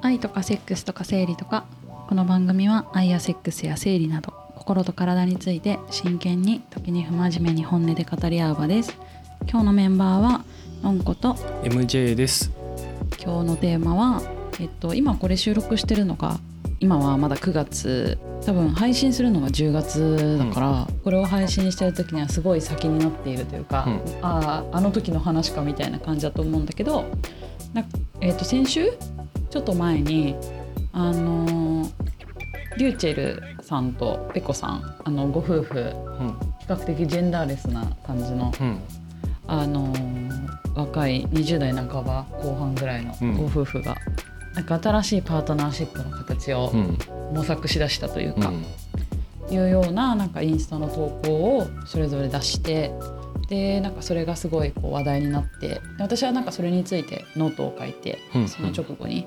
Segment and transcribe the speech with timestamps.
[0.00, 1.64] 愛とかセックスとか生理とか
[2.08, 8.96] この番組は愛やセックスや生理など心と体について真剣に時に不真面目に本音で語り合う場です。
[9.48, 10.44] 今日のメンバーは
[10.82, 12.52] のんこと MJ です。
[13.22, 14.22] 今日のテーマは
[14.60, 16.38] えっと今これ収録してるのが
[16.80, 24.00] 今はまだ9月多分配信するのが10月だから、これを配信してる時にはすごい先になっているというか、うん。
[24.22, 27.04] あああの時の話かみたいな感じだと思うんだけど
[27.74, 27.84] な、
[28.20, 28.92] えっと先週
[29.50, 30.36] ちょっと前に
[30.92, 31.90] あのー
[32.76, 35.80] リューチェルさんとペコさんあのご夫婦う
[36.24, 36.28] ん。
[36.60, 38.78] 比較的ジェンダーレスな感じのうん。
[39.46, 43.36] あのー若い20代半ば後半ぐらいのうん。
[43.36, 43.96] ご夫婦が、
[44.54, 46.98] なんか新しいパートナーシップの形をうん。
[47.34, 48.64] 模索しだしたというか、うん。
[49.52, 52.92] いうようななんかインスタの投稿をそれぞれ出して
[53.48, 58.48] でなんかそれがすごいこう話題になってで私はなんかそれについてノートを書いてうん。
[58.48, 59.26] その直後に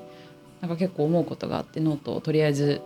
[0.62, 2.80] なんか結構思うことがあってノートをとりあえず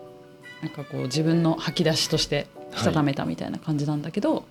[0.62, 4.44] なんかこう自分の吐き出しとしてしたためたみたいな感じなんだけど、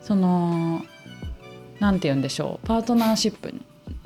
[0.00, 0.82] その
[1.80, 3.52] なんて言うんでしょうパートナーシップ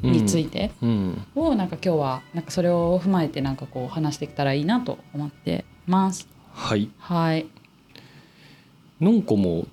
[0.01, 1.27] についてうん。
[1.35, 6.27] をなんか今日はなんかそれを踏まえてなんかこう話していけたらいいなと思ってます。
[6.55, 6.91] はい。
[6.99, 7.47] はい、
[8.99, 9.67] のんこも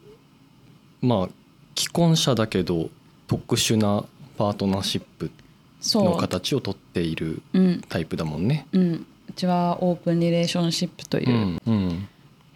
[1.02, 1.30] まあ
[1.78, 2.90] 既婚者だけど
[3.28, 4.04] 特殊な
[4.38, 5.43] パートナーシップそう
[5.84, 7.82] の形をとっているうん。
[7.88, 8.68] タイプだもんね。
[8.72, 11.30] うん、うちはオープンリレーションシップという。
[11.30, 11.62] う、ん。
[11.66, 12.08] うん。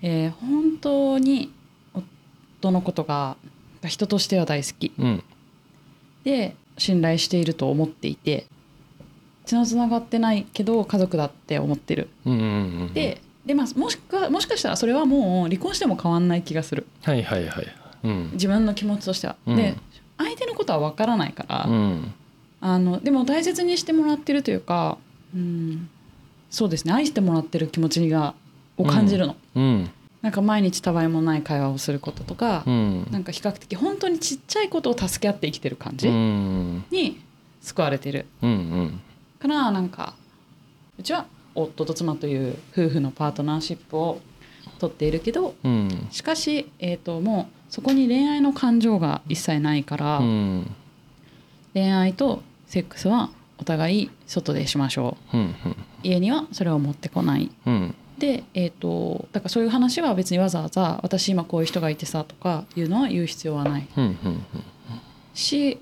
[0.01, 1.51] えー本当に
[1.93, 3.35] 夫のことが
[3.85, 4.91] 人としては大好き。
[4.97, 5.23] うん。
[6.23, 8.45] で信頼していると思っていて。
[9.45, 12.09] 血のつながってないけど家族だって思ってる。
[12.25, 12.43] うんうんう
[12.89, 16.85] んでで、まあ、もしかもしかしたらそれはもう離婚しても変わんない気がする。
[17.03, 17.65] はいはいはい。
[18.03, 18.29] うん。
[18.33, 19.37] 自分の気持ちとしては。
[19.47, 19.55] うん。
[19.55, 19.75] で
[20.17, 22.13] 相手のことは分からないから、うん
[22.59, 24.97] あのでも大切にしてもらってるというか、
[25.33, 25.89] うん、
[26.49, 26.93] そうですね。
[26.93, 28.33] 愛してもらってる気持ちが
[28.77, 29.35] を感じるの。
[29.55, 29.89] うん。
[30.21, 33.07] なんか毎日たわいもない会話をすることとか、うん。
[33.11, 36.85] なんか比較的本当にちっちゃいことを助け合って生きてる感じうん。
[36.89, 37.21] に
[37.61, 38.25] 救われてる。
[38.41, 39.01] うんうん。
[39.39, 40.15] からなんか
[40.97, 44.19] うちは夫と妻という夫婦のパートナーシップを
[44.79, 46.07] 取っているけどうん。
[46.11, 50.75] しかし、えー、ともうそこに恋愛の感情が一切ないから、うん
[51.77, 53.29] 恋愛とセックスは
[53.59, 55.37] お互い外でしましょう。
[55.37, 55.55] うん
[56.03, 57.49] 家にはそれを持ってこない。
[57.65, 57.95] うん。
[58.17, 63.87] で、えー、とだからそういう話は別にわざわざ私今こういう人がいてさとかいうのは言う必要はない。
[63.95, 64.43] うんうん
[65.33, 65.77] し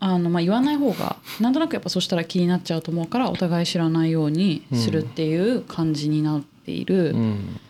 [0.00, 7.60] あの、まあ、言わない方がなんとなくやっぱそしたら気になっちゃうと思うからお互い知らないようにするっていう感じになっている、だうん。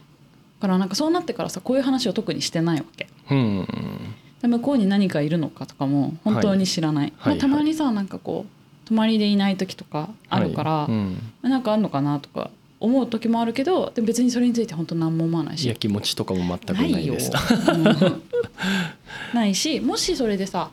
[0.61, 3.07] からなんかそうなってからさこういう話を特にしてないわけ。
[3.31, 7.35] うんで向こうに何かいるのかとかも本当に知らない、はい。
[7.35, 11.19] まあ、たまにさなんかこう泊まりでいない時とかあるから、はいうん。
[11.43, 15.65] なんかあんのかなとか思う時もあるけどでも別にそれについて本当何も思わないし。
[15.65, 17.33] いや気持ちとかも全くないよないです。
[17.73, 18.23] うん。
[19.35, 20.71] ないしもしそれでさ、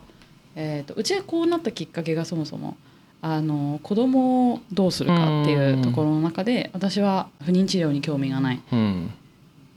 [0.54, 2.76] えー、とうちはこうなったきっかけがそもそも
[3.20, 8.60] あの子供をどうするかっていうところの中で私は不妊治療に興味がない。
[8.70, 9.10] うん。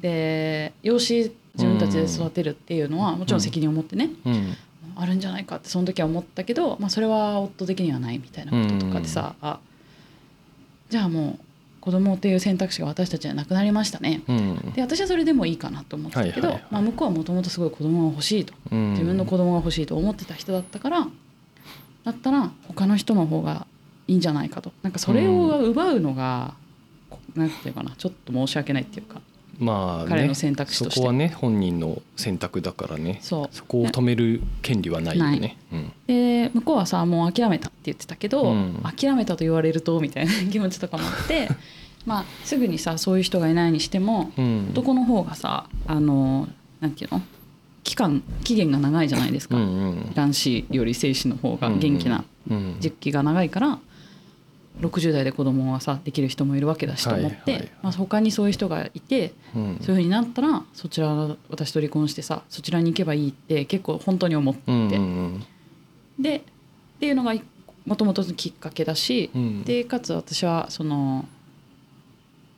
[0.02, 4.54] で養子自分たちで育てるっていうのはもちろん責任を持ってね、うん。
[4.96, 9.60] あるんじゃないかってその時は思ったけど、まあ、それは夫的にはないみたいなこととかでさ、あ
[10.90, 11.48] じゃあもう
[11.82, 14.22] 子供っていう選択肢が私たちにはなくなりましたね。
[14.28, 14.72] うん。
[14.74, 18.54] で私はそれでもいいかなと思ってたけど、まあ、向こうはもともとすごい子供が欲しいと。
[18.72, 18.92] うん。
[18.92, 21.08] 自分の子供が欲しいと思ってた人だったから
[22.04, 23.68] だったら他の人の方が
[24.08, 24.72] いいんじゃないかと。
[24.84, 26.56] なんかそれを奪うのが、
[27.10, 29.22] こなんていうかなちょっと申し訳ないっていうか
[29.60, 30.96] まあね彼の選択肢として。
[30.96, 33.20] そこはね本人の選択だからね。
[33.22, 33.56] そう。
[33.56, 35.58] そこを止める権利はないよなね。
[35.72, 35.92] うん。
[36.08, 38.84] で向こうはさもう諦めたって言ってたけど、うん。
[38.84, 41.50] 諦めたと言われるとみたいな気持ちとかもあって
[42.06, 44.68] まあすぐにさそういう人がいないにしてもうん。
[44.72, 46.48] 男の方がさあの
[46.80, 47.22] なんていうの？
[47.84, 50.12] 期間期限が長いじゃないですか、うんうん。
[50.14, 53.80] 男子より精子の方が元気なうん時期が長いから
[54.82, 57.72] 60代で子供がさできる人もいるわけだしと思って、はいはい。
[57.84, 59.80] まあ、他にそういう人がいてうん。
[59.82, 65.44] そういうふうになったらそちら私と離婚してさそちらに行けばいいって結構本当に思って、うんうん
[66.20, 67.36] でっていうのが
[67.86, 69.64] もともとのきっかけだし、うん。
[69.64, 71.26] でかつ私はその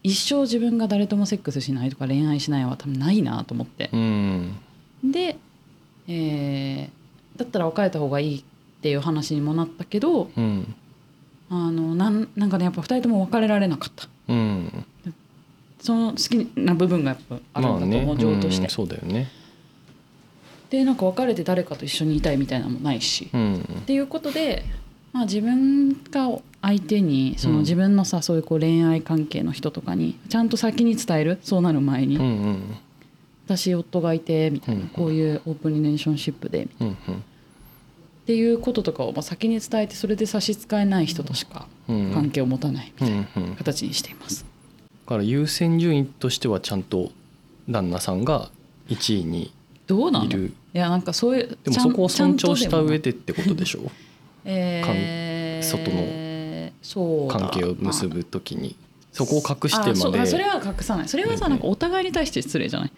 [0.01, 3.89] 一生自分が誰ともセックスしないとか恋愛しないは多分ないなと思って。
[3.93, 4.57] う、ん。
[5.03, 5.37] で、
[6.07, 6.99] えー
[7.39, 8.43] だったら別れた方がいいっ
[8.81, 10.75] ていう話にもなったけどうん
[11.49, 14.07] あのなんなんかねやっぱ2人とも別れられなかった。
[14.27, 14.85] うん。
[15.81, 19.29] その好きな部分がやっぱあるんだと思う、情として、うんそうだよね。
[20.69, 23.55] でなんか別れて誰かと一緒にいたいみたいなのもないし、うん。
[23.59, 24.63] っていうことで、
[25.13, 26.29] まあ、自分が
[26.61, 27.59] 相手にそのうん。
[27.61, 32.77] 自分のさ、そういうこう恋愛関係の人とかにちゃんと先に伝えるそうなる前に、うんうん。
[33.47, 34.87] 私夫がいてみたいな、うん。
[34.89, 37.23] こういうオープンリレーションシップでっうんうん
[38.29, 42.11] ていうこととかをまあ先に伝えてそれで差し支えない人としかうん。
[42.13, 44.45] 関係を持たないみたいな形にしています。
[45.05, 47.11] だから優先順位としてはちゃんと
[47.67, 48.51] 旦那さんが
[48.87, 49.51] 1位に
[49.87, 53.89] どうなのいやなんかそういうでもそこを尊重した上で、でってことでしょ？
[54.45, 55.89] えー外
[56.83, 57.39] そうだ。
[57.39, 58.75] 関係を結ぶ時に。
[59.11, 60.19] そこを隠してまで。
[60.19, 61.09] あそれは隠さない。
[61.09, 62.91] それはさうんなんかお互いに対して失礼じゃない？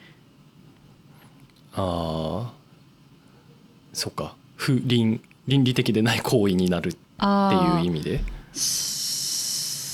[1.75, 2.53] ああ
[3.93, 7.01] そっか不倫倫理的でない行為になるってい
[7.81, 8.21] う意味で？
[8.53, 9.87] そ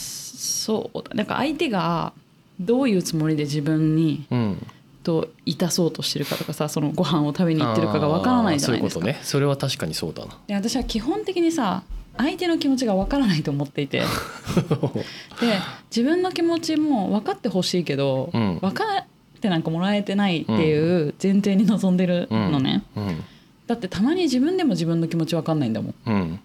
[0.94, 2.12] うだなんか相手が
[2.60, 4.68] どういうつもりで自分にうん。
[5.04, 9.24] といたそうとしてるかとかさそのご飯を食べに行ってるかがわからないじゃないですかそういうことね。
[9.24, 10.38] それは確かにそうだな。
[10.48, 11.84] で私は基本的にさ
[12.18, 14.00] 相手の気持ちがわからないと思っていて。
[15.40, 15.60] で
[15.90, 18.60] 自分の気持ちも分かってほしいけど、うん。
[18.60, 19.06] 分かっ
[19.40, 23.24] てなんかもらえてないっていう前提に臨んでるのね、うん
[23.68, 25.92] だってたまに自分でも自分の気持ち分かんないんだもん。
[25.92, 26.40] っうん。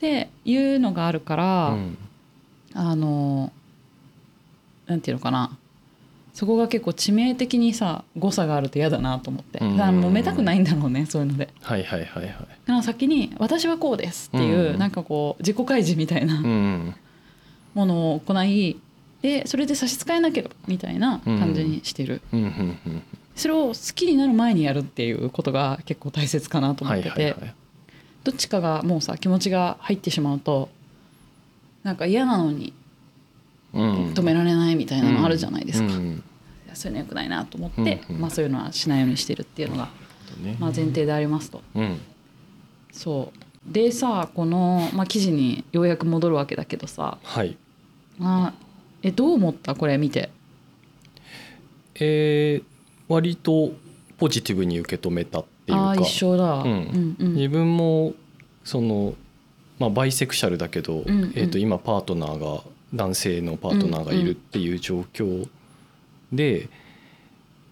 [0.00, 1.98] ていうのがあるから、うん。
[2.72, 3.52] あの
[4.86, 5.56] なんていうのかな。
[6.32, 9.58] そこが結構致命的にさ誤差があると嫌だなと思って。
[9.58, 9.76] だうん。
[9.76, 11.48] から揉めたくないんだろうねそういうので。
[11.62, 12.32] はいはいはいはい。
[12.32, 16.94] だから先に「私はこうです」っていう、うんなんかこう自己開示みたいなうん
[17.74, 18.78] ものを行い
[19.22, 22.46] でそれで差し支えなければみたいな感じにしてる、うんうん
[22.86, 23.02] うん
[23.40, 27.34] それを好きになる前にやるっていうことが結構大切かなと思ってて、
[28.22, 30.68] どっちかがもうさ気持ちが入ってしまうと
[31.82, 32.72] なんか嫌なのに
[33.72, 34.14] うん。
[34.14, 35.88] 止められないみたいなのあるじゃないですか、
[36.74, 39.88] そういうのよくないなと思って、まあ、そういうのはしないようにしてるっていうのが、
[40.42, 40.56] ね。
[40.58, 41.62] まあ、前提でありますと。
[41.76, 42.00] うん。
[42.90, 43.72] そう。
[43.72, 47.18] でさこの、まあ、記事にようやく戻るわけだけどさ。
[47.22, 47.56] はい。
[48.20, 48.52] あ
[49.04, 49.76] えどう思った？
[49.76, 50.30] これ見て。
[51.94, 52.69] えー
[53.10, 53.72] 割と
[54.18, 55.96] ポジティブに受け止めたっていうか。
[55.98, 58.14] 自分も
[58.62, 59.14] その、
[59.80, 61.32] まあ、バイセクシャルだけど、うんうん。
[61.34, 62.62] えー、と今パートナーが
[62.94, 65.48] 男性のパートナーがいるっていう状況
[66.32, 66.68] で、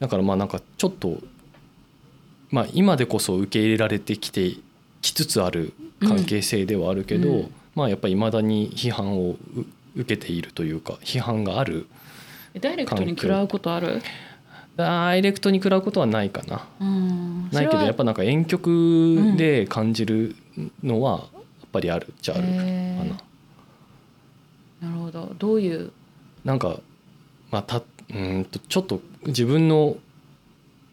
[0.01, 1.19] だからまあなんかちょっと、
[2.51, 4.57] まあ、今でこそ受け入れられてきて
[5.01, 7.55] きつつある関係性ではあるけど、うん。
[7.77, 9.65] まあやっぱり未だに批判をう
[9.95, 11.87] 受けているというか批判がある
[12.55, 14.03] えダイレクトに食らうことある？
[14.79, 16.69] ダイレクトに食らうことはないかな。
[16.81, 20.37] うんないけどやっぱなんか遠曲で感じる
[20.85, 21.25] のはや
[21.67, 23.05] っぱりあるっちゃあるかへな。
[23.05, 23.09] ー
[24.81, 25.91] なるほどどういう？
[26.45, 26.79] なんか
[27.51, 29.97] まあたうーんとちょっと自分の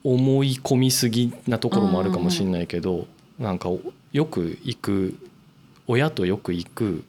[0.04, 3.06] 思い込みすぎなところもあるかもしれないけど
[3.38, 3.70] なんか
[4.14, 5.16] よく行く
[5.88, 7.04] 親とよく行く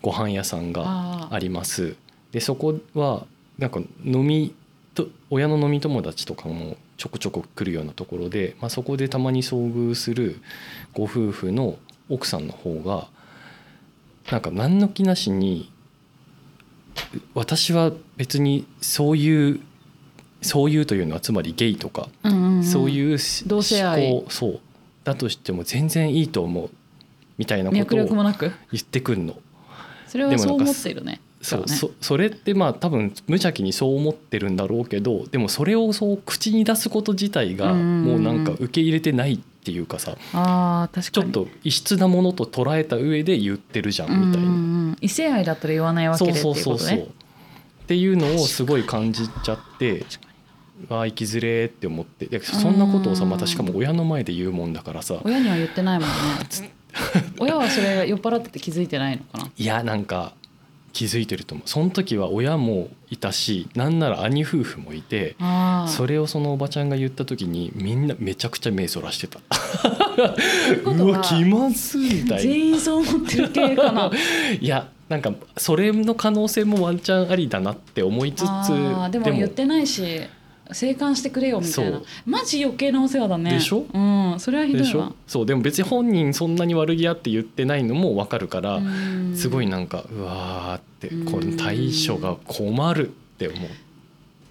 [0.00, 1.96] ご飯屋さんがあります。
[2.32, 3.26] でそこは
[3.58, 4.54] なんか飲み
[4.94, 10.40] と親の飲み友達とかもちょこちょこ来るようなところで、まあ、そこでたまに遭遇する
[10.92, 11.76] ご夫婦の
[12.08, 13.08] 奥さんの方が
[14.30, 15.70] なんか何の気なしに
[17.34, 19.60] 私は別にそういう
[20.40, 22.64] そういうというのはつまりゲイとか、うんうんうん。
[22.64, 24.10] そういう同性愛。
[24.10, 24.60] 思考そう
[25.02, 26.70] だとしても全然いいと思う
[27.36, 29.36] みたいなこ脈とを言ってくんの。
[30.06, 41.32] それはそう思っているねそうそそれってまあ多分無邪気にそう思ってるんだろうけどでもそれをそう口に出すこと自体がもうなんか受け入れてないっていうかさあー確かに。
[41.32, 44.48] ちょっと異質なものと捉えた上で言ってるじゃんみたいな。
[44.48, 46.98] ん異性愛だったら言わないわけでっていそううそうそう。
[46.98, 47.06] っ
[47.86, 50.06] ていうのをすごい感じちゃって
[50.88, 52.26] ああ生きづれーって思って。
[52.26, 55.20] でそんなことをさまたしかも親の前で言うもんだからさ。
[55.24, 56.14] 親には言ってないもんね。
[57.38, 59.50] 親はそれ酔っ払ってて気づいてないのかな。
[59.56, 60.34] いやなんか
[60.94, 61.68] 気づいてると思う。
[61.68, 65.36] その時は親もいたしなんなら兄夫婦もいて
[65.88, 69.40] それをそのおばちゃんが言った時にみんなめちゃくちゃ目そらしてた。
[70.84, 74.08] うわ気まずいみたい全員そう思ってる系かな。
[74.08, 74.10] な
[74.58, 78.68] いやなんかそれの可能性もワンチャンありだなって思いつつ
[79.10, 80.22] でも言ってないし
[80.72, 82.00] 静観してくれよみたいな。
[82.24, 83.50] マジ余計なお世話だね。
[83.50, 83.84] でしょ？
[83.92, 84.36] うん。
[84.38, 85.14] それはひどでしょ？
[85.26, 85.46] そう。
[85.46, 89.36] でも別に本人そんなに悪気あって言ってないのも分かるからうん。
[89.36, 91.30] すごいなんかうわーってうん。
[91.30, 93.56] この対処が困るって思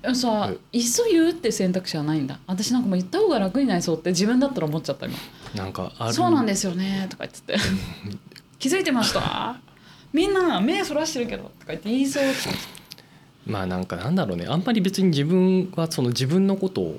[0.06, 0.16] う。
[0.16, 0.60] さうん。
[0.72, 2.40] いっそ言うって選択肢はないんだ。
[2.46, 5.16] 私なんかもう言った方が楽になりそうって自分だったら思っちゃった今。
[5.56, 6.14] なんかある。
[6.14, 7.58] そうなんですよねとか言ってて。
[8.60, 9.60] 気づいてました？
[10.14, 12.24] みんな目そらしてるけどとか言って言いそう
[13.46, 14.46] まあなんかなんだろうね。
[14.48, 16.96] あんまり別に自分はその自分のこと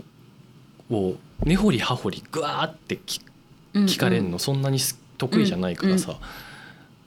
[0.90, 3.22] を根掘り葉掘りぐわーって聞
[3.74, 6.18] 聞かれるのそんなにす得意じゃないからさ、だ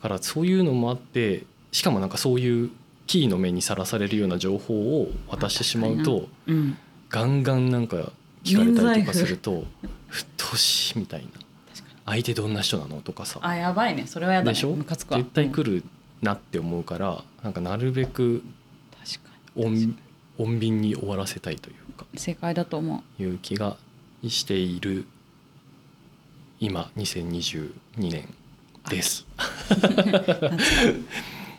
[0.01, 2.71] からそういうのもあってしかもなんかそういう
[3.05, 6.77] キーの目にさらされるような情報を渡してしまうとうん
[7.09, 8.11] ガンガンなんか
[8.43, 9.63] 聞かれたりとかすると
[10.07, 11.27] ふっとしみたいな。
[12.05, 13.39] 相手どんな人なのとかさ。
[13.43, 14.07] あやばいね。
[14.07, 14.73] それはやだねでしょ？
[14.77, 15.83] 絶対うん来る
[16.21, 18.43] なって思うからなんかなるべく
[19.57, 19.95] 穏
[20.37, 22.05] 穏便に終わらせたいというか。
[22.15, 23.21] 正解だと思う。
[23.21, 23.77] いう気が
[24.27, 25.05] している。
[26.59, 28.33] 今2022年
[28.89, 29.25] です。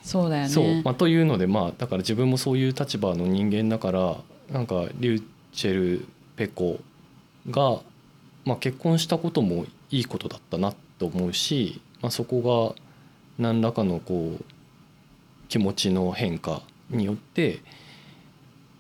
[0.03, 4.17] そうだよねそう、まあ、というのでまあだから自分もそういう立場の人間だから
[4.51, 6.81] なんかリューチェル・ペコ
[7.51, 7.81] が、
[8.47, 12.83] まあ、結婚したこともいいことだったなと思うし、まあ、そこが
[13.39, 14.45] 何らかのこう
[15.49, 17.05] 気持ちの変化に。
[17.05, 17.61] よって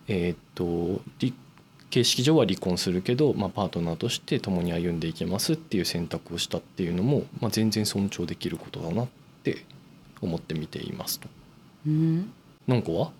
[0.08, 1.34] えーっとり
[1.90, 9.08] 形式上は離婚するけど、まあ、パートナーとして共に歩んでいきますっていう選択をしたっていうのも、まあ、全然尊重できることだなっ
[9.42, 9.64] て
[10.20, 11.28] 思って見ていますと。
[11.86, 12.30] うん。
[12.66, 13.10] のんこは？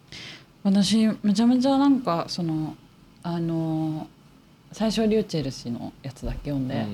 [0.64, 2.76] 私めちゃめちゃなんかその
[3.22, 4.06] あの
[4.72, 6.86] 最初リューチェル氏のやつだけ読んで、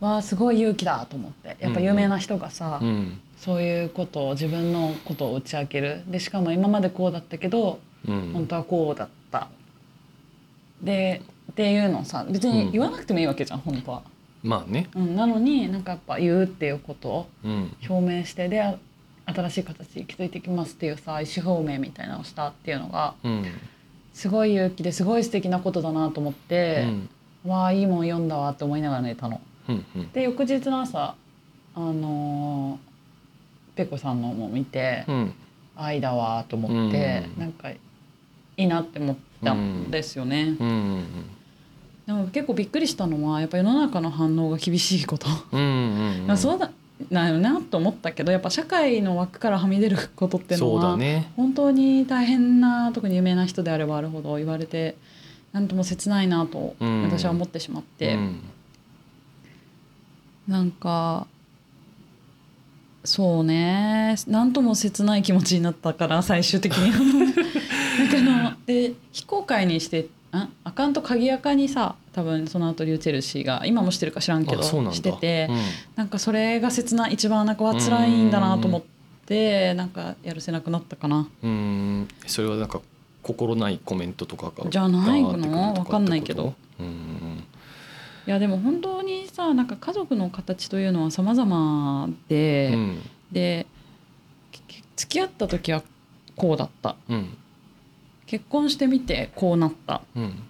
[0.00, 1.56] わあすごい勇気だと思って。
[1.60, 2.88] やっぱ有名な人がさ、うん。
[2.88, 3.20] うん。
[3.36, 6.02] そういうことを自分のことを打ち明ける。
[6.06, 7.78] でしかも今までこうだったけど
[8.08, 8.30] うん。
[8.32, 9.48] 本当はこうだった。
[10.82, 14.02] でっていうのをさ別に言わなくてもいいわけじゃん、本当は、
[14.42, 17.76] まあね、うん、なのになんかやっぱ言うっていうことをうん。
[17.88, 18.76] 表明してであ
[19.26, 23.44] 新しい形に築いていきますっていうさ意思表明みたいなのをしたっていうのがうん。
[24.12, 27.08] すごい勇気ですごい素敵なことだなと思っうて、ん。
[27.46, 29.40] わあいいもん読んだわって思いながら寝たの。
[29.68, 30.12] うんうん。
[30.12, 31.14] で翌日の朝
[31.74, 32.90] あのー
[33.76, 35.34] ペコさんのも見て、うん。
[35.76, 37.40] 愛だわと思って、うん。
[37.40, 37.70] なんか
[38.60, 40.56] いいなって思ったんですよね。
[40.58, 40.68] うん。
[40.68, 41.04] うん
[42.06, 45.28] でも結構びっくりしたのはやっぱ世の中の反応が厳しいこと。
[45.52, 46.72] うんうんまあそうだ
[47.08, 51.30] なよなと思ったけどやっぱ社会の枠からはみ出ることっていうのは、ね。
[51.36, 54.96] 本当に大変な特に有名な人であればあるほど言われて
[55.52, 57.02] なんとも切ないなとうん。
[57.04, 58.40] 私は思ってしまって、うん。
[60.48, 61.28] なんか
[63.04, 64.16] そうね。
[64.26, 66.92] なんとも切ない気持ちになったから最終的に
[68.70, 75.58] で非公開にしてあアカウント鍵垢にさ多分その後リューチェル氏が今もしてるか知らんけどしてて、うん。
[75.96, 78.82] なんかそれが切ない一番なんかは辛いんだなと思っ
[79.26, 81.28] てなんかやるせなくなったかな。
[81.42, 82.08] うん。
[82.26, 82.80] それはなんか
[83.22, 85.30] 心ないコメントとかがじゃないの？
[85.30, 85.80] ガーってくると？
[85.80, 86.54] わかんないけど。
[86.78, 87.44] うん。
[88.26, 93.02] いやでも本当にさなんか家族の形というのは様々で、うん。
[93.32, 93.66] で
[94.96, 95.82] 付き合った時は
[96.36, 96.94] こうだった。
[97.08, 97.36] うん
[98.30, 100.02] 結婚してみてこうなった。
[100.14, 100.42] うん。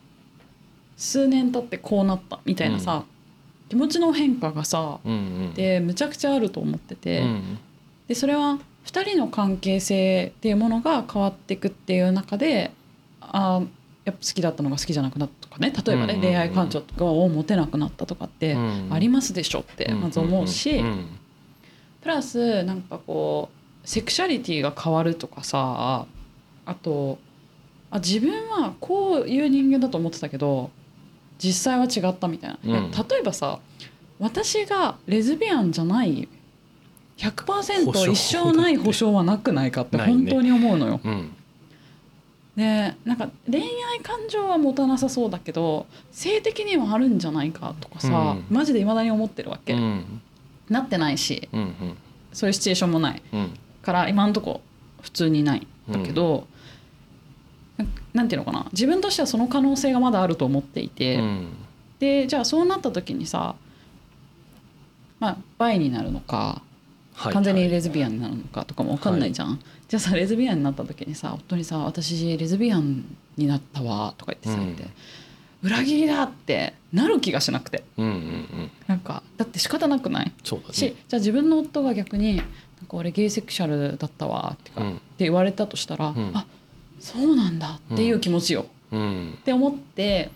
[0.98, 3.04] 数年経ってこうなったみたいなさ、
[3.70, 5.16] 気持ちの変化がさうんう
[5.48, 7.58] んでむちゃくちゃあると思ってて、うん
[8.06, 12.72] でそれは2人の関係性っていうものが変わっていくっていう中で
[13.20, 13.68] あー
[14.04, 21.06] やっぱ好きだったのが好きじゃなくなったとかね例えばね、うんうんうん恋愛感情とかを持てなくなったとかってうんありますでしょってまず思うし、うん。
[22.02, 23.48] プラスなんかこ
[23.84, 26.06] うセクシャリティが変わるとかさ
[26.66, 27.18] あと
[27.90, 30.70] あ自分はこういう人間だと思ってたけど
[31.38, 32.90] 実際は違ったみたいな、うん。
[32.90, 33.58] 例えばさ
[34.18, 36.28] 私がレズビアンじゃない
[37.16, 41.00] 100%一生ない保証はなくないかって本当に思うのよ。
[41.04, 41.34] うん。
[42.56, 48.54] でなんか恋愛感情は持たなさそうだけど性的にはあるんじゃないかとかさ、うん。
[48.54, 50.22] マジでいまだに思ってるわけ、うん。
[50.68, 51.74] なってないしうん
[52.32, 53.22] そういうシチュエーションもない。
[53.32, 53.50] うん。
[53.82, 54.60] から今のとこ
[55.02, 56.46] 普通にないんだけど、
[58.12, 58.66] ななんていうのかな。
[58.72, 61.48] 自分としてはその可能性がまだあると思っていて、うん。
[61.98, 63.54] でじゃあそうなった時にさ
[65.18, 66.62] まあバイになるのか
[67.14, 67.70] はい完全にはい。
[67.70, 73.04] レズビアンになるのかとかも分かんないじゃん、じゃあさレズビアンになった時にさ夫にさ「私レズビアン
[73.36, 74.76] になったわ」とか言ってさ、うん。
[75.62, 77.84] 裏切りだってなる気がしなくて。
[77.98, 78.70] うんうんうん。
[78.86, 80.32] なんかだって仕方なくない？
[80.42, 80.72] しそうだね。
[80.74, 82.46] じゃあ自分の夫が逆に「なん
[82.88, 84.90] か俺ゲイセクシャルだったわ」ってか、うん。
[84.92, 86.30] って言われたとしたら、うん。
[86.32, 86.46] あ
[87.00, 89.34] そうなんだっていう気持ちよ、うん。
[89.40, 90.30] って思って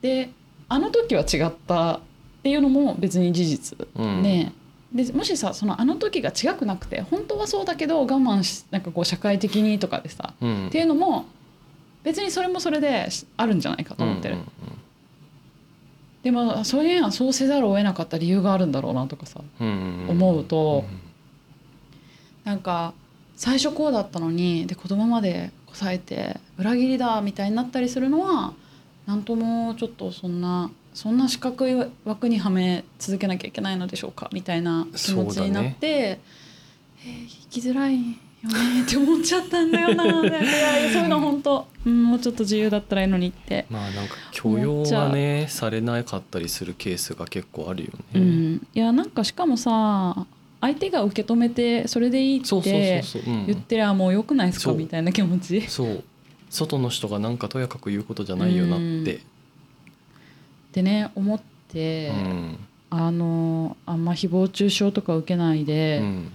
[0.00, 0.30] で
[0.68, 2.00] あの時は違ったっ
[2.42, 4.22] ていうのも別に事実、うん。
[4.22, 4.52] ね
[4.92, 10.66] でもしさそのあの時が違くなくて本当はそうだけど我慢しなんかこう社会的にとかでさ、うん。
[10.68, 11.26] っていうのも
[12.02, 14.42] 別にそれもそれであるんじゃないかと思ってる、うん
[16.22, 20.84] でもそういうのはそうせざるを得なかった理由があるんだろうなとかさうんうん思うと
[22.44, 22.92] なんか
[23.36, 28.52] 最初こうだったのにで子供までこさえて裏切りだみたいになったりするのは
[29.06, 40.04] なんともちょっとそんなそんな四角い枠にはめ続けなきゃいけないのでしょうかみたいな気持ちになって、えー、生きづらいよねって思っちゃったんだよな
[40.92, 50.26] そういうの本当、うん、もうちょっと自由だったらいいのにって、まあなんか許容がねされなかったりするケースが結構あるよね、うん、いやなんかしかもさ
[50.60, 53.02] 相手が受け止めてそれでいいって
[53.46, 54.72] 言ってりゃもうよくないですか？
[54.72, 55.58] みたいな気持ち。
[55.58, 56.04] っそう。
[56.50, 59.20] 外の人がなんかとやかく言うことじゃないよなって、
[60.72, 62.58] てね思って、うん。
[62.90, 66.32] あのあんま誹謗中傷とか受けないで、うん。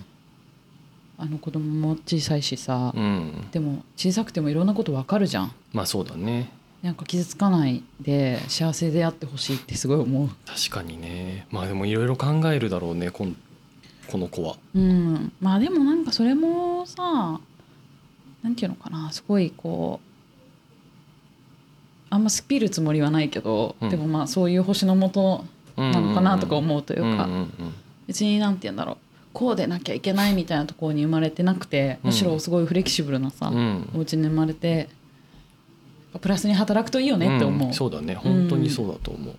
[1.17, 5.51] あの子供も小さいしさ、うん、でも小さくてもいろんなことわかるじゃん。
[5.71, 6.49] まあそうだね。
[6.81, 10.29] なんか傷つかないで幸せであってほしいってすごい思う。
[10.45, 11.47] 確かにね。
[11.49, 13.37] まあでもいろいろ考えるだろうねこん
[14.07, 14.55] この子は。
[14.75, 15.31] うん。
[15.39, 17.39] まあでもなんかそれもさ
[18.41, 19.11] なんていうのかな。
[19.11, 20.07] すごいこう
[22.09, 23.89] あんまスピるつもりはないけど、うん。
[23.89, 25.45] でもまあそういう星のもと
[25.75, 27.51] なのかなとか思うというか、うんうんうん
[28.05, 28.97] 別になんて言うんだろう。
[29.31, 33.89] こうでなきゃいけないみたいなところに生まれてなくてむしろすごいフレキシブルなさ、うん。
[33.95, 34.89] お家に生まれて
[36.19, 37.73] プラスに働くといいよねって思う、ん。
[37.73, 38.13] そうだね。
[38.13, 39.35] 本当にそうだと思う、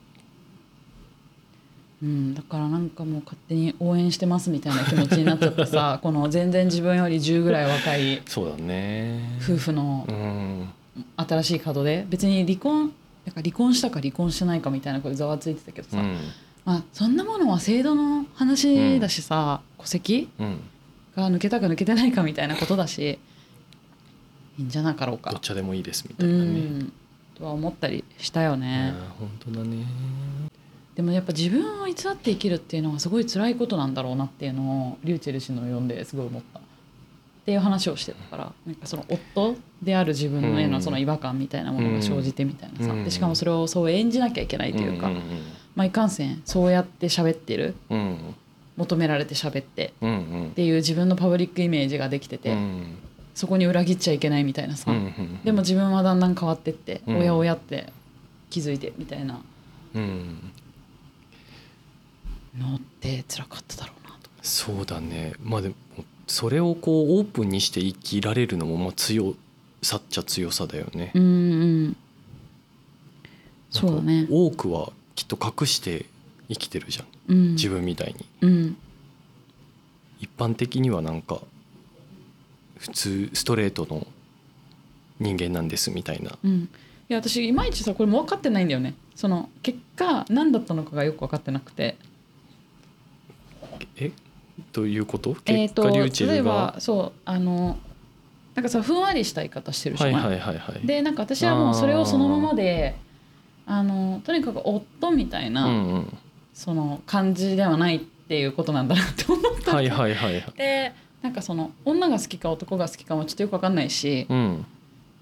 [2.05, 9.39] うん、だからなんかもう勝手に応援してますみたいな気持ちになっちゃってさ この全然自分より10ぐらい若いそうだね。
[9.43, 10.69] 夫婦のうん。
[11.17, 12.93] 新しい門で別に離婚
[13.25, 16.19] なんか離婚したか離婚してないかみたいなことざわついてたけどさ、うん。
[16.67, 20.61] まあ、そんなものは制度の話だしさ、戸籍うん。
[21.17, 23.19] が抜けたか抜けてないかみたいなことだし
[24.59, 25.31] いいんじゃなかろうか。
[25.31, 25.41] どっ。
[25.41, 26.93] ちでもいいですみたういなね、ん。
[27.35, 28.93] とは思ったりしたよね。
[29.19, 29.87] 本当だね
[30.97, 36.61] でもやっぱ自分を偽って生きるっていうのはすごい辛いことなんだろうなっていうのをリューチェル氏の読んですごい思った。
[36.61, 36.63] っ
[37.45, 43.05] ていう話をしてたからなんかその夫である自分へのその違和感みたいなものが生じてみたいなさ、うん。
[43.05, 45.21] でしかもそれをそう演じなきゃいけないというか、ん
[45.75, 47.75] まあ、いかんせんそうやって喋ってる
[48.79, 52.97] 求められて喋ってっていう自分のパブリックイメージができてて、うん。
[53.35, 54.93] そこに裏切っちゃいけないみたいなさ、
[55.45, 57.19] でも自分はだんだん変わってって、うん。
[57.19, 57.93] おやおやって
[58.49, 59.43] 気づいてみたいな。
[59.95, 60.53] うん
[62.59, 64.31] のって辛かっただろうなと。
[64.43, 65.35] そうだね。
[65.43, 65.75] まあでも
[66.27, 69.35] それをこうオープンにして生きられるのもまあ強
[69.83, 71.27] さっちゃ強さだよね、うんう
[71.89, 71.97] ん
[73.71, 74.29] そうだね。
[74.31, 76.07] 多くはきっと隠して
[76.49, 77.07] 生きてるじゃん。
[77.29, 77.53] うん。
[77.55, 78.25] 自分みたいに。
[78.43, 78.77] うん。
[80.21, 81.41] 一般的にはなんか
[82.79, 84.07] 普通ストレートの
[85.19, 86.39] 人間なんですみたいな。
[86.45, 86.69] うん。
[87.09, 88.95] いや私いまいちさこれも分かってないんだよね。
[89.17, 91.97] その結果何だったのかがよく分かってなくて
[93.97, 94.13] え？
[94.73, 95.37] どういうこと？
[95.47, 97.79] えーと例えばそうあの
[98.55, 100.87] なんかさふんわりした言い方してるじゃない、はいはいはいはい。
[100.87, 102.95] でなんか私はもうそれをそのままで
[103.67, 106.19] あのとにかく夫みたいな、うんうん
[106.55, 110.53] その感じではないっていうことなんだなって思ったはいはいはいはい。
[110.57, 114.65] でなんかその女が好きか男が好きかもちょっとよく分かんないし、うん。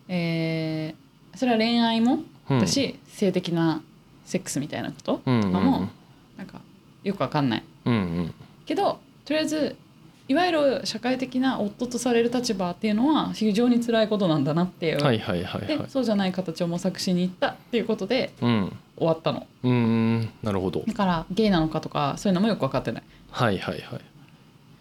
[0.08, 2.18] えーそれは恋愛も？
[2.50, 2.66] うん。
[2.68, 2.98] 性
[3.32, 3.80] 的な
[4.26, 5.22] セックスみたいなこと？
[5.24, 5.88] うんうんとかも
[6.36, 6.60] なんか
[7.02, 7.64] よく分かんない。
[7.86, 8.34] うんうん
[8.66, 9.76] けどとりあえず
[10.28, 15.78] いわゆる社会的な夫とされる立場っていうのは非常に辛いことなんだなっていう、はいはいはいはい。
[15.78, 18.72] でそうじゃない形を模索しに行ったっていうことでうん。
[18.96, 19.46] 終わったの。
[19.64, 20.30] うーん。
[20.42, 20.84] なるほど。
[20.86, 23.02] だからゲイなのかとかそういうのもよく分かってない。
[23.30, 24.00] はいはいはい。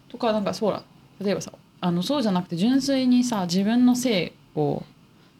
[0.09, 0.83] とかなんかそうだ。
[1.19, 4.83] 例えばさあのそうじゃなくて純粋にさ自分の性を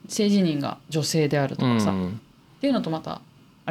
[0.08, 2.22] 性自認が女性であるとかさ、っうん。
[2.60, 3.22] ていうのとまた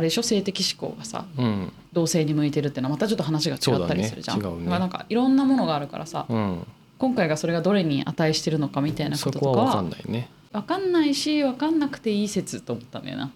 [0.01, 0.23] あれでしょ？
[0.23, 1.73] 性的指向がさうん。
[1.93, 4.41] 同性に向いてるっていうのはまたちょっと話が違ったりするじゃん。
[4.41, 4.49] ね。
[4.49, 6.67] ねなんかいろんなものがあるからさうん。
[6.99, 10.31] 今回がそれがどれに値してるのかみたいなこそととかは分かんないね。
[10.53, 13.31] 分かんないし分かんなくていい説と思ったんだよな。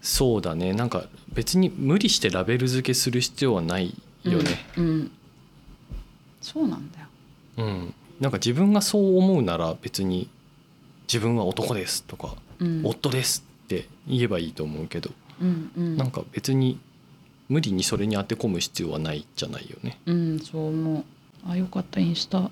[0.00, 0.72] そうだね。
[0.72, 3.94] なんか別に無理してラベル付けする必要はない
[4.24, 4.50] よね。
[4.78, 5.10] うん、うん。
[6.40, 7.06] そうなんだよ。
[7.58, 10.30] うん、なんか自分がそう思うなら別に
[11.06, 12.82] 自分は男ですとか、うん。
[12.84, 15.96] 夫ですって言えばいいと思うけど、うんうん。
[15.96, 16.78] なんか別に
[17.48, 19.98] 無理にそれに当て込む必要はないじゃないよね。
[20.06, 21.04] うんそう思う。
[21.48, 22.40] あよかったインスタ。
[22.40, 22.50] ま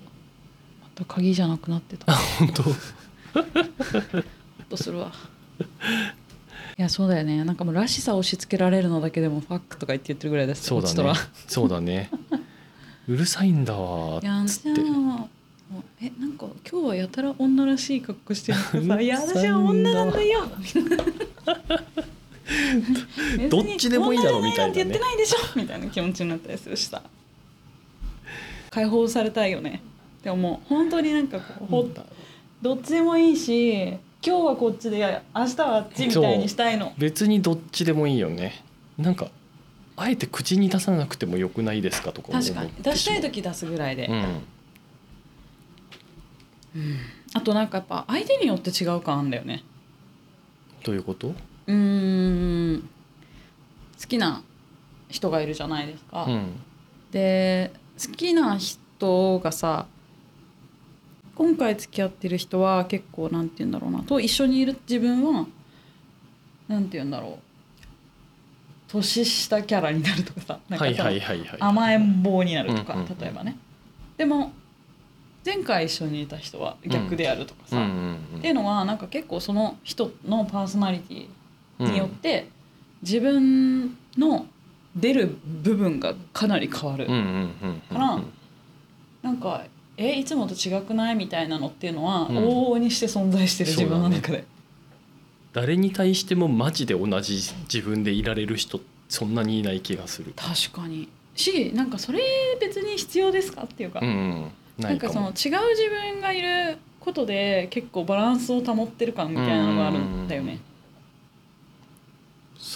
[0.95, 2.13] た鍵じゃなくなってた。
[2.39, 2.63] 本当。
[2.63, 2.75] ほっ
[4.69, 5.13] とするわ。
[6.79, 7.45] いやそうだよね。
[7.45, 11.13] なんかもうらしさを押し付けられるのだけでもファックとか言って言ってるぐらいですそうだね。
[11.47, 12.11] そうだね。
[13.09, 14.81] うるさいんだわっつって。
[16.01, 18.59] えなんか今日はやたら女らしい格好してる。
[18.71, 20.49] からさ「いや私は女なんだよ」
[23.51, 24.85] どっちでもいいだろみたいなね。
[24.85, 27.03] 言ってないでしょみたいな気持ちになったりするしさ。
[28.71, 29.83] 解放されたいよね。
[30.23, 31.89] でももう本当になんかこうほ
[32.63, 34.99] どっちでもいいし今日はこっちで
[35.35, 36.93] 明日はあっちみたいにしたいの。
[36.99, 38.65] 別にどっちでもいいよね。
[38.97, 39.31] なんか
[39.97, 42.71] あえて口に出さなくてもよくないですかとか確かに。
[42.83, 44.43] 出したい時出すぐらいで、うん。
[47.35, 49.63] あとなんかやっぱ相手によって違う感あるんだよね。
[50.85, 51.35] どういうこと？
[51.69, 52.89] うーん
[54.01, 54.43] 好きな
[55.09, 56.61] 人がいるじゃないですか、うん。
[57.13, 57.71] で
[58.03, 59.87] 好きな人がさ
[61.35, 64.01] 今回付き合ってる人は結構なんて言うんだろうな。
[64.01, 65.47] と一緒にいる自分は
[66.67, 67.39] なんて言うんだろう。
[68.89, 70.87] 年下キャラになるとかさなんか
[71.61, 73.19] 甘えん坊になるとか、うんうんうん。
[73.19, 73.57] 例えばね。
[74.17, 74.53] でも
[75.45, 81.29] 前回一緒にいた人は逆であるとかさ、うんうんっていうのはなんか結構その人のパーソナリティうん
[81.79, 82.49] によって
[83.03, 84.47] 自分の
[84.97, 88.23] 出る部分がかなり変わる、から
[89.23, 89.65] なんか
[89.99, 92.37] えいつもと違くないみたいなのっていうのは、うん。
[92.39, 94.45] 往々にして存在してる自分の中で、
[95.53, 97.41] 誰に対してもマジで同じ
[97.73, 100.33] 自分でいられる人そんなにいない気がする。
[100.37, 101.09] 確かに。
[101.35, 102.21] しなんかそれ
[102.61, 104.53] 別に必要ですかっていうか、うんうん。
[104.79, 105.51] なんかその違う自
[105.91, 110.61] 分がいることで結構バランスを保ってる感みたいなのがあるんだよね。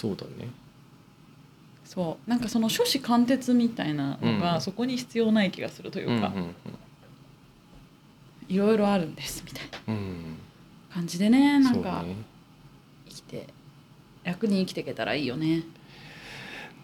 [0.03, 0.49] そうだね。
[1.85, 2.29] そう。
[2.29, 4.39] なんかその初子貫徹みたいなのうん。
[4.41, 6.33] がそこに必要ない気がするというか、
[8.49, 9.95] いろいろあるんですみたいな
[10.93, 12.17] 感じでねなんかね。
[13.07, 13.47] 生きて
[14.25, 15.63] 楽に生きていけたらいいよね。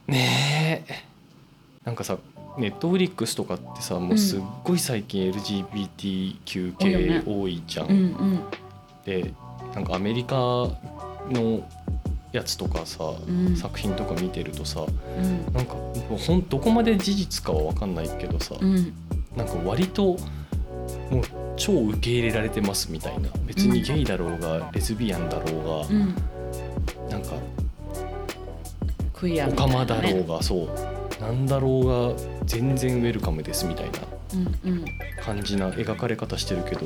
[0.08, 1.04] ねえ。
[1.84, 2.18] なんかさ
[2.58, 8.44] ネットフリックスとかってさもうすっごい最近 LGBTQ 系多いじゃん。
[9.04, 9.34] で
[9.76, 11.68] なんかアメリカの
[12.32, 13.56] やつとかさ、うん。
[13.56, 15.54] 作品とか見てるとさうん。
[15.54, 18.94] なんかもうほんどこまで事実かは分かんないけどさ、うん。
[19.36, 20.18] なんか割ともう
[21.56, 23.30] 超受け入れられてますみたいな。
[23.46, 26.16] 別にゲイだろうがレズビアンだろうが、うん。
[27.10, 27.34] なんか
[29.14, 31.22] クイアオカマだろうがそう。
[31.22, 34.00] なんだろうが全然ウェルカムですみたいな。
[35.24, 36.86] 感じな描かれ方してるけど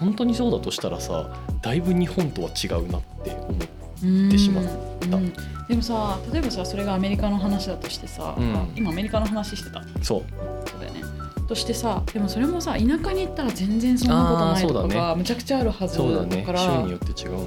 [0.00, 3.54] 本当にそうだとしたらさだいぶ日本とは違うなって思う
[4.02, 4.28] うん。
[4.28, 5.32] てしまったうん。
[5.68, 8.54] でもさ例えばさそれがアメリカの話だとしてさ、うん。
[8.54, 9.82] あ今アメリカの話してた。
[10.02, 10.24] そう。
[10.68, 11.02] そうだよね。
[11.46, 16.42] としてさでもそれもさ田舎に行ったら全然そんなことないとかがむちゃくちゃあるはずそうだね。
[16.42, 17.46] から州によって違うもん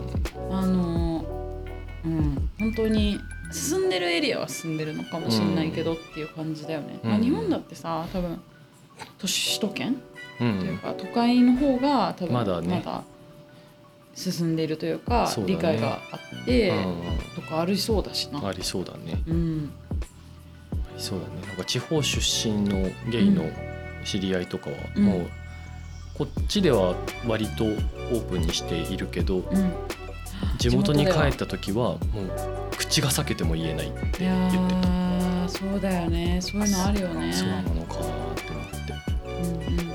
[0.52, 1.26] あの
[2.06, 2.50] うん。
[2.60, 3.18] 本当に
[3.52, 7.10] 進んでるエリアは進んでるのかもしれないけどっていう感じだよね、うん。
[7.12, 8.42] まあ、日本だってさ多分
[9.18, 9.98] 都市首都圏う
[10.40, 12.84] というんか都会の方が多分まだね
[14.16, 15.44] 進んでいるというかね。
[15.46, 16.96] 理解があって、うん。
[17.36, 18.48] とかありそうだしな。
[18.48, 19.22] ありそうだね。
[19.28, 19.72] うん。
[20.72, 21.48] ありそうだね。
[21.48, 23.44] なんか地方出身のゲイの
[24.06, 25.04] 知り合いとかはうん。
[25.04, 25.30] もう
[26.16, 26.96] こっちでは
[27.28, 29.74] 割とオープンにしているけどうん、
[30.60, 32.00] 地元に帰った時はもう
[32.78, 34.88] 口が裂けても言えないって言ってた。
[34.88, 36.40] ーそうだよね。
[36.40, 37.34] そういうのあるよね。
[37.34, 38.94] そうなのかなって思って。
[39.28, 39.93] うんうん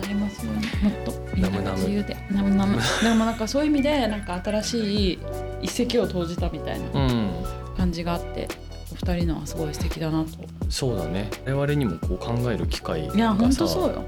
[0.00, 1.12] なりますようにもっと。
[1.34, 2.16] みんな自由で。
[2.30, 2.76] ナムナム。
[3.02, 5.18] でもなんかそういう意味でなんか新しい
[5.62, 7.30] 一石を投じたみたいなうん。
[7.76, 8.48] 感じがあって
[8.92, 10.30] お二人のはすごい素敵だなと。
[10.68, 11.30] そうだね。
[11.46, 14.04] 我々にもこう考える機会いや本当そうよ。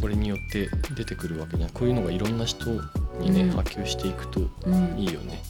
[0.00, 1.70] これによって出てくるわけじゃん。
[1.70, 2.70] こういうのがいろんな人
[3.20, 3.50] にね、うん。
[3.50, 4.94] 波及していくとうん。
[4.98, 5.42] いいよね。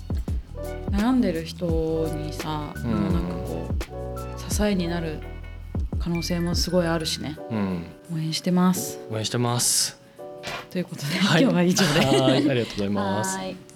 [0.91, 1.67] 悩んでる人
[2.15, 3.69] にさ、うなんかこ
[4.49, 5.19] う支えになる
[6.03, 7.39] 可能性もすごいあるしね。
[7.51, 7.87] うん。
[8.13, 8.99] 応援してます。
[9.09, 9.97] 応援してます。
[10.71, 11.43] ということで、はい。
[11.43, 12.01] 今日は以上で。
[12.01, 12.51] はい。
[12.51, 13.37] ありがとうございます。
[13.37, 13.72] はーい